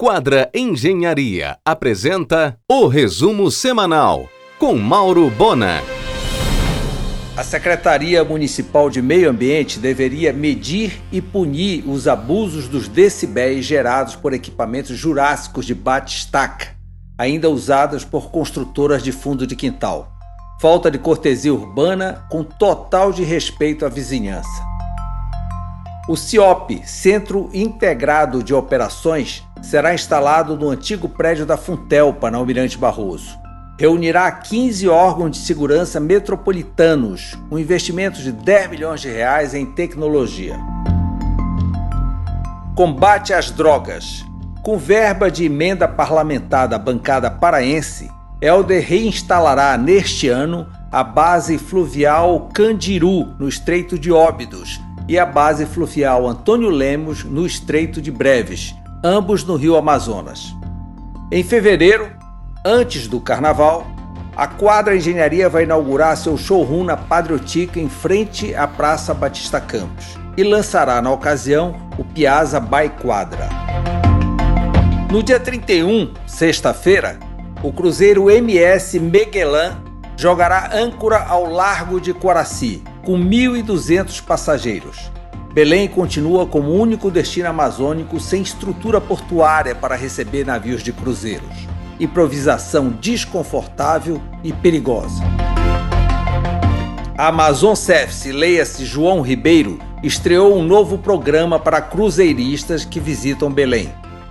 Quadra 0.00 0.48
Engenharia 0.54 1.58
apresenta 1.64 2.56
o 2.70 2.86
resumo 2.86 3.50
semanal 3.50 4.28
com 4.56 4.76
Mauro 4.76 5.28
Bona. 5.28 5.82
A 7.36 7.42
Secretaria 7.42 8.22
Municipal 8.22 8.88
de 8.90 9.02
Meio 9.02 9.28
Ambiente 9.28 9.80
deveria 9.80 10.32
medir 10.32 11.02
e 11.10 11.20
punir 11.20 11.82
os 11.84 12.06
abusos 12.06 12.68
dos 12.68 12.86
decibéis 12.86 13.64
gerados 13.64 14.14
por 14.14 14.32
equipamentos 14.32 14.96
jurássicos 14.96 15.66
de 15.66 15.74
bate-estaca, 15.74 16.76
ainda 17.18 17.50
usados 17.50 18.04
por 18.04 18.30
construtoras 18.30 19.02
de 19.02 19.10
fundo 19.10 19.48
de 19.48 19.56
quintal. 19.56 20.12
Falta 20.60 20.92
de 20.92 20.98
cortesia 20.98 21.52
urbana 21.52 22.24
com 22.30 22.44
total 22.44 23.12
de 23.12 23.24
respeito 23.24 23.84
à 23.84 23.88
vizinhança. 23.88 24.67
O 26.08 26.16
CIOP, 26.16 26.80
Centro 26.86 27.50
Integrado 27.52 28.42
de 28.42 28.54
Operações, 28.54 29.44
será 29.60 29.92
instalado 29.92 30.56
no 30.56 30.70
antigo 30.70 31.06
prédio 31.06 31.44
da 31.44 31.58
Funtelpa, 31.58 32.30
na 32.30 32.38
Almirante 32.38 32.78
Barroso. 32.78 33.38
Reunirá 33.78 34.32
15 34.32 34.88
órgãos 34.88 35.32
de 35.32 35.36
segurança 35.36 36.00
metropolitanos, 36.00 37.36
um 37.50 37.58
investimento 37.58 38.22
de 38.22 38.32
10 38.32 38.70
milhões 38.70 39.02
de 39.02 39.10
reais 39.10 39.52
em 39.52 39.66
tecnologia. 39.66 40.58
Combate 42.74 43.34
às 43.34 43.50
drogas. 43.50 44.24
Com 44.62 44.78
verba 44.78 45.30
de 45.30 45.44
emenda 45.44 45.86
parlamentar 45.86 46.66
da 46.68 46.78
bancada 46.78 47.30
paraense, 47.30 48.10
Helder 48.40 48.82
reinstalará 48.82 49.76
neste 49.76 50.26
ano 50.26 50.66
a 50.90 51.04
base 51.04 51.58
fluvial 51.58 52.48
Candiru, 52.54 53.34
no 53.38 53.46
Estreito 53.46 53.98
de 53.98 54.10
Óbidos, 54.10 54.80
e 55.08 55.18
a 55.18 55.24
base 55.24 55.64
fluvial 55.64 56.28
Antônio 56.28 56.68
Lemos 56.68 57.24
no 57.24 57.46
Estreito 57.46 58.00
de 58.00 58.12
Breves, 58.12 58.74
ambos 59.02 59.42
no 59.42 59.56
Rio 59.56 59.74
Amazonas. 59.74 60.54
Em 61.32 61.42
fevereiro, 61.42 62.12
antes 62.64 63.08
do 63.08 63.18
carnaval, 63.18 63.86
a 64.36 64.46
Quadra 64.46 64.94
Engenharia 64.94 65.48
vai 65.48 65.64
inaugurar 65.64 66.16
seu 66.16 66.36
showroom 66.36 66.84
na 66.84 66.96
Padrotica 66.96 67.80
em 67.80 67.88
frente 67.88 68.54
à 68.54 68.68
Praça 68.68 69.14
Batista 69.14 69.60
Campos 69.60 70.18
e 70.36 70.44
lançará 70.44 71.02
na 71.02 71.10
ocasião 71.10 71.74
o 71.98 72.04
Piazza 72.04 72.60
by 72.60 72.88
Quadra. 73.02 73.48
No 75.10 75.22
dia 75.22 75.40
31, 75.40 76.12
sexta-feira, 76.26 77.18
o 77.62 77.72
cruzeiro 77.72 78.30
MS 78.30 79.00
Meguelan 79.00 79.76
jogará 80.16 80.70
âncora 80.72 81.24
ao 81.26 81.50
largo 81.50 82.00
de 82.00 82.12
Coraci, 82.12 82.84
com 83.08 83.18
1.200 83.18 84.22
passageiros. 84.22 85.10
Belém 85.54 85.88
continua 85.88 86.46
como 86.46 86.74
único 86.74 87.10
destino 87.10 87.48
amazônico 87.48 88.20
sem 88.20 88.42
estrutura 88.42 89.00
portuária 89.00 89.74
para 89.74 89.96
receber 89.96 90.44
navios 90.44 90.82
de 90.82 90.92
cruzeiros. 90.92 91.48
Improvisação 91.98 92.90
desconfortável 92.90 94.20
e 94.44 94.52
perigosa. 94.52 95.22
A 97.16 97.28
Amazon 97.28 97.74
Service, 97.74 98.30
leia-se 98.30 98.84
João 98.84 99.22
Ribeiro, 99.22 99.78
estreou 100.02 100.54
um 100.54 100.62
novo 100.62 100.98
programa 100.98 101.58
para 101.58 101.80
cruzeiristas 101.80 102.84
que 102.84 103.00
visitam 103.00 103.50
Belém 103.50 103.90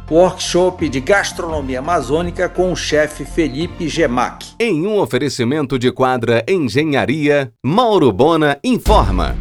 workshop 0.09 0.87
de 0.87 1.01
gastronomia 1.01 1.79
amazônica 1.79 2.47
com 2.47 2.71
o 2.71 2.75
chefe 2.75 3.25
Felipe 3.25 3.89
Gemac. 3.89 4.53
Em 4.59 4.87
um 4.87 4.99
oferecimento 4.99 5.77
de 5.77 5.91
quadra 5.91 6.43
Engenharia, 6.47 7.51
Mauro 7.63 8.11
Bona 8.11 8.57
informa. 8.63 9.35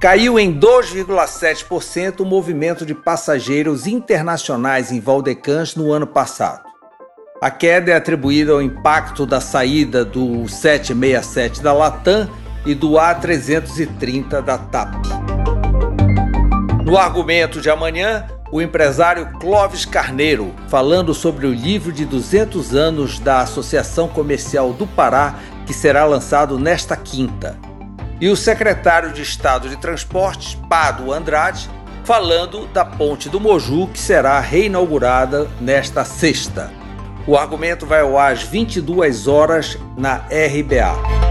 Caiu 0.00 0.38
em 0.38 0.52
2,7% 0.52 2.20
o 2.20 2.24
movimento 2.24 2.84
de 2.84 2.94
passageiros 2.94 3.86
internacionais 3.86 4.92
em 4.92 5.00
Valdecans 5.00 5.74
no 5.74 5.92
ano 5.92 6.06
passado. 6.06 6.66
A 7.40 7.50
queda 7.50 7.92
é 7.92 7.94
atribuída 7.94 8.52
ao 8.52 8.62
impacto 8.62 9.24
da 9.24 9.40
saída 9.40 10.04
do 10.04 10.48
767 10.48 11.62
da 11.62 11.72
Latam 11.72 12.28
e 12.64 12.74
do 12.74 12.92
A330 12.92 14.42
da 14.42 14.58
TAP. 14.58 14.94
No 16.84 16.96
argumento 16.96 17.60
de 17.60 17.70
amanhã, 17.70 18.26
o 18.56 18.62
empresário 18.62 19.26
Clóvis 19.38 19.84
Carneiro, 19.84 20.54
falando 20.68 21.12
sobre 21.12 21.46
o 21.46 21.52
livro 21.52 21.92
de 21.92 22.06
200 22.06 22.74
anos 22.74 23.18
da 23.18 23.40
Associação 23.40 24.08
Comercial 24.08 24.72
do 24.72 24.86
Pará, 24.86 25.34
que 25.66 25.74
será 25.74 26.06
lançado 26.06 26.58
nesta 26.58 26.96
quinta. 26.96 27.58
E 28.18 28.30
o 28.30 28.36
secretário 28.36 29.12
de 29.12 29.20
Estado 29.20 29.68
de 29.68 29.76
Transportes, 29.76 30.54
Pado 30.70 31.12
Andrade, 31.12 31.68
falando 32.02 32.66
da 32.68 32.82
Ponte 32.82 33.28
do 33.28 33.38
Moju, 33.38 33.88
que 33.88 33.98
será 33.98 34.40
reinaugurada 34.40 35.46
nesta 35.60 36.02
sexta. 36.02 36.72
O 37.26 37.36
argumento 37.36 37.84
vai 37.84 38.00
ao 38.00 38.16
ar 38.16 38.32
às 38.32 38.42
22 38.42 39.28
horas 39.28 39.76
na 39.98 40.14
RBA. 40.30 41.25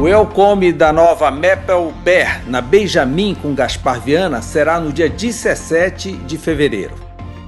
O 0.00 0.06
Elcome 0.06 0.72
da 0.72 0.92
nova 0.92 1.28
Maple 1.28 1.92
Bear 2.04 2.44
na 2.46 2.60
Benjamin 2.60 3.34
com 3.34 3.52
Gaspar 3.52 4.00
Viana 4.00 4.40
será 4.40 4.78
no 4.78 4.92
dia 4.92 5.10
17 5.10 6.12
de 6.12 6.38
fevereiro. 6.38 6.94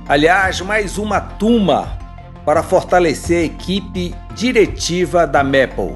Aliás, 0.09 0.61
mais 0.61 0.99
uma 0.99 1.21
turma 1.21 1.97
para 2.45 2.61
fortalecer 2.65 3.43
a 3.43 3.45
equipe 3.45 4.13
diretiva 4.35 5.29
da 5.29 5.45
Maple. 5.45 5.95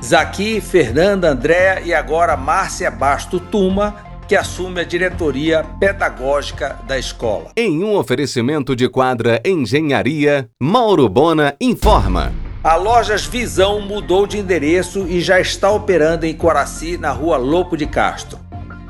Zaqui, 0.00 0.60
Fernanda, 0.60 1.30
Andréa 1.30 1.80
e 1.84 1.92
agora 1.92 2.36
Márcia 2.36 2.88
Basto 2.88 3.40
Tuma, 3.40 3.96
que 4.28 4.36
assume 4.36 4.82
a 4.82 4.84
diretoria 4.84 5.64
pedagógica 5.80 6.78
da 6.86 6.96
escola. 7.00 7.50
Em 7.56 7.82
um 7.82 7.96
oferecimento 7.96 8.76
de 8.76 8.88
quadra 8.88 9.42
Engenharia, 9.44 10.48
Mauro 10.62 11.08
Bona 11.08 11.56
informa. 11.60 12.32
A 12.62 12.74
Lojas 12.74 13.24
Visão 13.24 13.80
mudou 13.80 14.26
de 14.26 14.38
endereço 14.38 15.06
e 15.08 15.22
já 15.22 15.40
está 15.40 15.70
operando 15.70 16.26
em 16.26 16.34
Coraci, 16.34 16.98
na 16.98 17.10
rua 17.10 17.38
Lopo 17.38 17.74
de 17.74 17.86
Castro. 17.86 18.38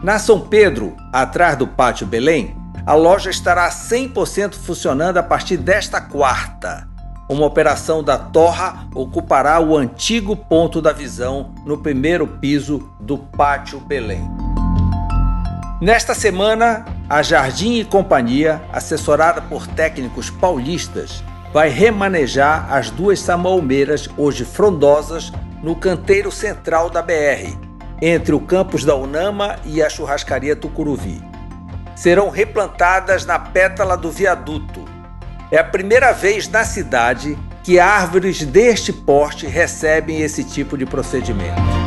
Na 0.03 0.19
São 0.19 0.41
Pedro, 0.41 0.97
atrás 1.13 1.57
do 1.57 1.69
Pátio 1.69 2.05
Belém, 2.05 2.57
a 2.85 2.95
loja 2.95 3.31
estará 3.31 3.71
100% 3.71 4.55
funcionando 4.55 5.19
a 5.19 5.23
partir 5.23 5.57
desta 5.57 6.01
quarta. 6.01 6.89
Uma 7.29 7.47
operação 7.47 8.03
da 8.03 8.19
Torra 8.19 8.89
ocupará 8.93 9.61
o 9.61 9.77
antigo 9.77 10.35
ponto 10.35 10.83
da 10.83 10.93
visão 10.93 11.55
no 11.65 11.79
primeiro 11.79 12.27
piso 12.27 12.91
do 12.99 13.19
Pátio 13.19 13.79
Belém. 13.79 14.29
Nesta 15.81 16.13
semana, 16.13 16.85
a 17.09 17.23
Jardim 17.23 17.75
e 17.75 17.85
Companhia, 17.85 18.61
assessorada 18.73 19.41
por 19.41 19.65
técnicos 19.69 20.29
paulistas, 20.29 21.23
vai 21.53 21.69
remanejar 21.69 22.73
as 22.73 22.91
duas 22.91 23.21
samalmeiras, 23.21 24.09
hoje 24.17 24.45
frondosas, 24.45 25.33
no 25.63 25.75
canteiro 25.77 26.31
central 26.31 26.89
da 26.89 27.03
BR, 27.03 27.57
entre 28.01 28.35
o 28.35 28.41
campus 28.41 28.85
da 28.85 28.95
Unama 28.95 29.57
e 29.65 29.83
a 29.83 29.91
churrascaria 29.91 30.57
Tucuruvi. 30.57 31.21
Serão 31.95 32.31
replantadas 32.31 33.27
na 33.27 33.39
pétala 33.39 33.97
do 33.97 34.11
viaduto. 34.11 34.85
É 35.51 35.59
a 35.59 35.65
primeira 35.65 36.13
vez 36.13 36.49
na 36.49 36.65
cidade 36.65 37.37
que 37.63 37.79
árvores 37.79 38.45
deste 38.45 38.93
porte 38.93 39.47
recebem 39.47 40.23
esse 40.23 40.43
tipo 40.45 40.79
de 40.79 40.87
procedimento. 40.87 41.80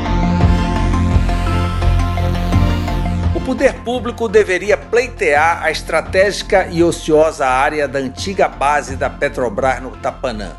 Poder 3.44 3.74
público 3.84 4.30
deveria 4.30 4.78
pleitear 4.78 5.64
a 5.64 5.70
estratégica 5.70 6.68
e 6.72 6.82
ociosa 6.82 7.46
área 7.46 7.88
da 7.88 8.00
antiga 8.00 8.48
base 8.48 8.96
da 8.96 9.10
Petrobras 9.10 9.82
no 9.82 9.92
Tapanã, 9.98 10.54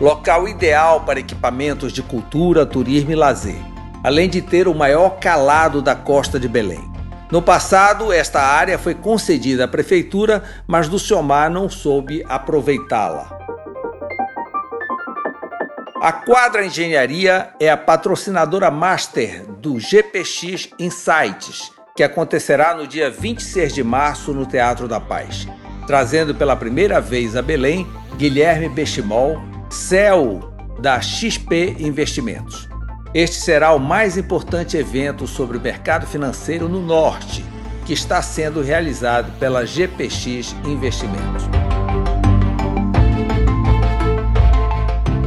local 0.00 0.48
ideal 0.48 1.02
para 1.02 1.20
equipamentos 1.20 1.92
de 1.92 2.02
cultura, 2.02 2.64
turismo 2.64 3.12
e 3.12 3.14
lazer, 3.14 3.60
além 4.02 4.30
de 4.30 4.40
ter 4.40 4.66
o 4.66 4.74
maior 4.74 5.18
calado 5.20 5.82
da 5.82 5.94
costa 5.94 6.40
de 6.40 6.48
Belém. 6.48 6.90
No 7.30 7.42
passado, 7.42 8.12
esta 8.12 8.40
área 8.40 8.78
foi 8.78 8.94
concedida 8.94 9.64
à 9.64 9.68
prefeitura, 9.68 10.42
mas 10.66 10.88
Duciomar 10.88 11.50
não 11.50 11.68
soube 11.68 12.24
aproveitá-la. 12.28 13.38
A 16.00 16.12
Quadra 16.12 16.64
Engenharia 16.64 17.50
é 17.60 17.70
a 17.70 17.76
patrocinadora 17.76 18.70
master 18.70 19.44
do 19.46 19.78
GPX 19.78 20.70
Insights 20.78 21.81
que 21.94 22.02
acontecerá 22.02 22.74
no 22.74 22.86
dia 22.86 23.10
26 23.10 23.74
de 23.74 23.84
março 23.84 24.32
no 24.32 24.46
Teatro 24.46 24.88
da 24.88 24.98
Paz, 24.98 25.46
trazendo 25.86 26.34
pela 26.34 26.56
primeira 26.56 27.00
vez 27.00 27.36
a 27.36 27.42
Belém 27.42 27.86
Guilherme 28.16 28.68
Bestimol, 28.68 29.40
CEO 29.68 30.52
da 30.80 31.00
XP 31.00 31.76
Investimentos. 31.78 32.68
Este 33.12 33.36
será 33.36 33.74
o 33.74 33.78
mais 33.78 34.16
importante 34.16 34.76
evento 34.76 35.26
sobre 35.26 35.58
o 35.58 35.60
mercado 35.60 36.06
financeiro 36.06 36.66
no 36.68 36.80
Norte, 36.80 37.44
que 37.84 37.92
está 37.92 38.22
sendo 38.22 38.62
realizado 38.62 39.30
pela 39.38 39.66
GPX 39.66 40.56
Investimentos. 40.64 41.44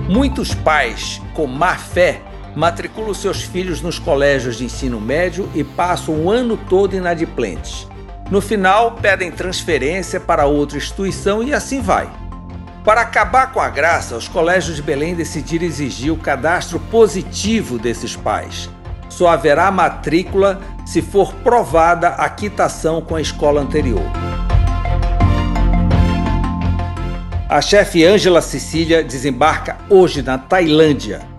Muitos 0.09 0.55
pais 0.55 1.21
com 1.35 1.45
má 1.45 1.75
fé 1.75 2.21
matriculam 2.55 3.13
seus 3.13 3.43
filhos 3.43 3.81
nos 3.81 3.99
colégios 3.99 4.57
de 4.57 4.65
ensino 4.65 5.01
médio 5.01 5.49
e 5.53 5.63
passam 5.63 6.15
o 6.15 6.31
ano 6.31 6.57
todo 6.57 6.95
inadimplentes. 6.95 7.87
No 8.31 8.41
final, 8.41 8.93
pedem 8.93 9.29
transferência 9.29 10.19
para 10.19 10.45
outra 10.45 10.77
instituição 10.77 11.43
e 11.43 11.53
assim 11.53 11.81
vai. 11.81 12.09
Para 12.83 13.01
acabar 13.01 13.51
com 13.51 13.59
a 13.59 13.69
graça, 13.69 14.15
os 14.15 14.27
colégios 14.27 14.77
de 14.77 14.81
Belém 14.81 15.15
decidiram 15.15 15.65
exigir 15.65 16.11
o 16.11 16.17
cadastro 16.17 16.79
positivo 16.79 17.77
desses 17.77 18.15
pais. 18.15 18.69
Só 19.09 19.27
haverá 19.27 19.69
matrícula 19.69 20.59
se 20.85 21.01
for 21.01 21.33
provada 21.35 22.09
a 22.09 22.29
quitação 22.29 23.01
com 23.01 23.15
a 23.15 23.21
escola 23.21 23.61
anterior. 23.61 24.03
A 27.47 27.61
chefe 27.61 28.03
Ângela 28.03 28.41
Cecília 28.41 29.03
desembarca 29.03 29.77
hoje 29.89 30.21
na 30.21 30.37
Tailândia 30.37 31.34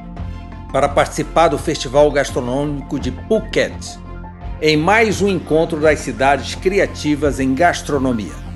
para 0.73 0.89
participar 0.89 1.49
do 1.49 1.59
Festival 1.59 2.11
Gastronômico 2.11 2.99
de 2.99 3.11
Phuket, 3.29 3.99
em 4.61 4.77
mais 4.77 5.23
um 5.23 5.29
encontro 5.29 5.81
das 5.81 6.01
cidades 6.01 6.55
criativas 6.55 7.41
em 7.41 7.55
gastronomia. 7.55 8.47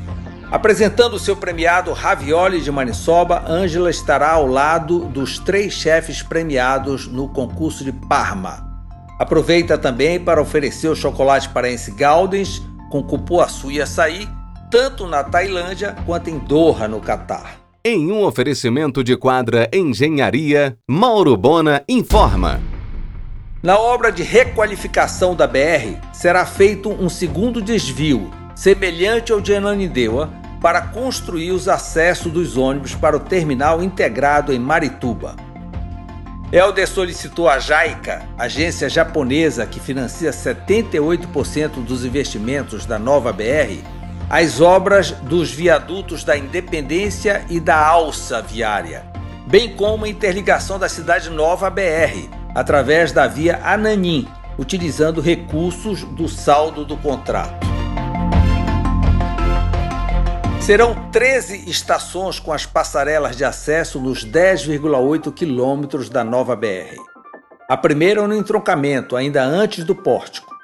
Apresentando 0.50 1.18
seu 1.18 1.36
premiado 1.36 1.92
Ravioli 1.92 2.60
de 2.60 2.72
Maniçoba, 2.72 3.44
Ângela 3.46 3.88
estará 3.88 4.32
ao 4.32 4.46
lado 4.46 5.04
dos 5.06 5.38
três 5.38 5.72
chefes 5.72 6.22
premiados 6.22 7.06
no 7.06 7.28
concurso 7.28 7.84
de 7.84 7.92
Parma. 7.92 8.68
Aproveita 9.18 9.78
também 9.78 10.18
para 10.18 10.42
oferecer 10.42 10.88
o 10.88 10.96
chocolate 10.96 11.48
paraense 11.50 11.92
Galdens 11.92 12.60
com 12.90 13.02
cupuaçu 13.02 13.70
e 13.70 13.80
açaí 13.80 14.28
tanto 14.70 15.06
na 15.06 15.22
Tailândia 15.22 15.94
quanto 16.06 16.30
em 16.30 16.38
Doha, 16.38 16.88
no 16.88 17.00
Catar. 17.00 17.59
Em 17.82 18.12
um 18.12 18.24
oferecimento 18.24 19.02
de 19.02 19.16
quadra 19.16 19.66
Engenharia, 19.72 20.76
Mauro 20.86 21.34
Bona 21.34 21.82
informa. 21.88 22.60
Na 23.62 23.78
obra 23.78 24.12
de 24.12 24.22
requalificação 24.22 25.34
da 25.34 25.46
BR, 25.46 25.96
será 26.12 26.44
feito 26.44 26.90
um 26.90 27.08
segundo 27.08 27.62
desvio, 27.62 28.30
semelhante 28.54 29.32
ao 29.32 29.40
de 29.40 29.54
Ananindeua, 29.54 30.30
para 30.60 30.82
construir 30.82 31.52
os 31.52 31.68
acessos 31.68 32.30
dos 32.30 32.58
ônibus 32.58 32.94
para 32.94 33.16
o 33.16 33.20
terminal 33.20 33.82
integrado 33.82 34.52
em 34.52 34.58
Marituba. 34.58 35.34
Helder 36.52 36.86
solicitou 36.86 37.48
à 37.48 37.58
JAICA, 37.58 38.28
agência 38.36 38.90
japonesa 38.90 39.64
que 39.64 39.80
financia 39.80 40.32
78% 40.32 41.82
dos 41.82 42.04
investimentos 42.04 42.84
da 42.84 42.98
nova 42.98 43.32
BR, 43.32 43.82
as 44.30 44.60
obras 44.60 45.10
dos 45.10 45.50
viadutos 45.50 46.22
da 46.22 46.38
Independência 46.38 47.44
e 47.50 47.58
da 47.58 47.84
Alça 47.84 48.40
Viária, 48.40 49.04
bem 49.48 49.74
como 49.74 50.04
a 50.04 50.08
interligação 50.08 50.78
da 50.78 50.88
Cidade 50.88 51.28
Nova 51.28 51.68
BR, 51.68 52.30
através 52.54 53.10
da 53.10 53.26
via 53.26 53.60
Ananim, 53.64 54.28
utilizando 54.56 55.20
recursos 55.20 56.04
do 56.04 56.28
saldo 56.28 56.84
do 56.84 56.96
contrato. 56.96 57.66
Serão 60.60 61.10
13 61.10 61.68
estações 61.68 62.38
com 62.38 62.52
as 62.52 62.64
passarelas 62.64 63.36
de 63.36 63.44
acesso 63.44 63.98
nos 63.98 64.24
10,8 64.24 65.34
quilômetros 65.34 66.08
da 66.08 66.22
nova 66.22 66.54
BR. 66.54 66.94
A 67.68 67.76
primeira 67.76 68.24
no 68.28 68.36
entroncamento, 68.36 69.16
ainda 69.16 69.42
antes 69.42 69.82
do 69.82 69.96
pórtico. 69.96 70.54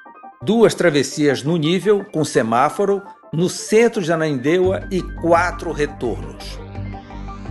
Duas 0.41 0.73
travessias 0.73 1.43
no 1.43 1.57
nível, 1.57 2.05
com 2.13 2.23
semáforo, 2.23 3.01
no 3.31 3.49
centro 3.49 4.01
de 4.01 4.11
Ananindeua 4.11 4.83
e 4.89 5.01
quatro 5.01 5.71
retornos. 5.71 6.57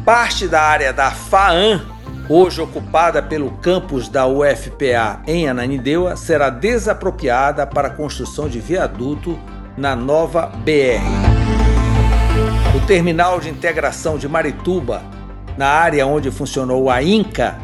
Parte 0.05 0.49
da 0.49 0.63
área 0.63 0.93
da 0.93 1.11
FAAN, 1.11 1.85
hoje 2.29 2.61
ocupada 2.61 3.23
pelo 3.23 3.51
campus 3.59 4.09
da 4.09 4.27
UFPA 4.27 5.21
em 5.27 5.49
Ananindeua, 5.49 6.17
será 6.17 6.49
desapropriada 6.49 7.67
para 7.67 7.89
a 7.89 7.91
construção 7.91 8.49
de 8.49 8.61
viaduto 8.61 9.39
na 9.77 9.95
nova 9.95 10.47
BR. 10.47 11.03
O 12.75 12.87
terminal 12.87 13.41
de 13.41 13.51
integração 13.51 14.17
de 14.17 14.29
Marituba, 14.29 15.03
na 15.59 15.69
área 15.69 16.07
onde 16.07 16.31
funcionou 16.31 16.89
a 16.89 17.03
INCA, 17.03 17.57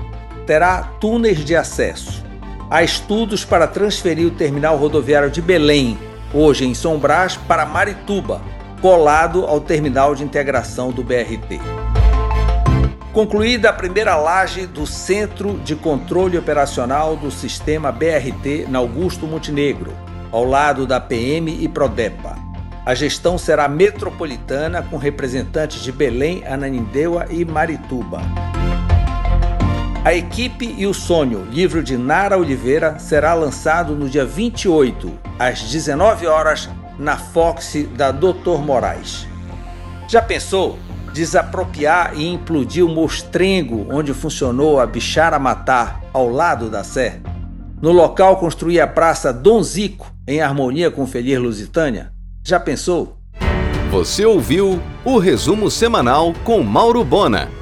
terá 0.46 0.82
túneis 1.00 1.44
de 1.44 1.54
acesso. 1.54 2.22
Há 2.70 2.82
estudos 2.82 3.44
para 3.44 3.66
transferir 3.66 4.26
o 4.26 4.30
terminal 4.30 4.76
rodoviário 4.76 5.30
de 5.30 5.40
Belém 5.40 5.98
hoje 6.34 6.64
em 6.66 6.74
São 6.74 6.98
Brás, 6.98 7.36
para 7.36 7.66
Marituba, 7.66 8.40
colado 8.80 9.44
ao 9.44 9.60
terminal 9.60 10.14
de 10.14 10.24
integração 10.24 10.90
do 10.90 11.02
BRT. 11.02 11.60
Concluída 13.12 13.68
a 13.68 13.72
primeira 13.72 14.16
laje 14.16 14.66
do 14.66 14.86
Centro 14.86 15.58
de 15.58 15.76
Controle 15.76 16.38
Operacional 16.38 17.14
do 17.14 17.30
Sistema 17.30 17.92
BRT 17.92 18.66
na 18.68 18.78
Augusto 18.78 19.26
Montenegro, 19.26 19.92
ao 20.30 20.44
lado 20.44 20.86
da 20.86 20.98
PM 20.98 21.62
e 21.62 21.68
Prodepa. 21.68 22.36
A 22.84 22.94
gestão 22.94 23.36
será 23.36 23.68
metropolitana 23.68 24.82
com 24.82 24.96
representantes 24.96 25.82
de 25.82 25.92
Belém, 25.92 26.42
Ananindeua 26.46 27.26
e 27.30 27.44
Marituba. 27.44 28.20
A 30.04 30.12
Equipe 30.12 30.74
e 30.76 30.84
o 30.84 30.92
Sonho, 30.92 31.46
livro 31.48 31.80
de 31.80 31.96
Nara 31.96 32.36
Oliveira, 32.36 32.98
será 32.98 33.34
lançado 33.34 33.94
no 33.94 34.08
dia 34.08 34.26
28, 34.26 35.12
às 35.38 35.62
19 35.62 36.26
horas, 36.26 36.68
na 36.98 37.16
Fox 37.16 37.76
da 37.96 38.10
Dr. 38.10 38.58
Moraes. 38.58 39.28
Já 40.08 40.20
pensou 40.20 40.76
desapropriar 41.14 42.14
e 42.16 42.26
implodir 42.26 42.84
o 42.84 42.88
mostrengo 42.88 43.86
onde 43.94 44.12
funcionou 44.12 44.80
a 44.80 44.86
Bichara 44.86 45.38
Matar, 45.38 46.00
ao 46.12 46.28
lado 46.28 46.68
da 46.68 46.82
Sé? 46.82 47.20
No 47.80 47.92
local 47.92 48.38
construir 48.38 48.80
a 48.80 48.88
Praça 48.88 49.32
Dom 49.32 49.62
Zico, 49.62 50.12
em 50.26 50.40
harmonia 50.40 50.90
com 50.90 51.06
Feliz 51.06 51.38
Lusitânia? 51.38 52.12
Já 52.44 52.58
pensou? 52.58 53.18
Você 53.92 54.26
ouviu 54.26 54.82
o 55.04 55.18
resumo 55.18 55.70
semanal 55.70 56.32
com 56.42 56.60
Mauro 56.60 57.04
Bona. 57.04 57.61